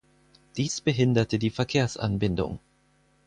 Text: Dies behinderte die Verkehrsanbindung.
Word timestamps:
Dies 0.57 0.81
behinderte 0.81 1.37
die 1.37 1.51
Verkehrsanbindung. 1.51 2.57